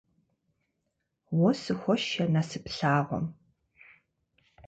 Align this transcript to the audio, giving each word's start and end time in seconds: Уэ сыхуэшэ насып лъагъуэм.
Уэ 1.39 1.51
сыхуэшэ 1.61 2.23
насып 2.33 2.65
лъагъуэм. 2.75 3.25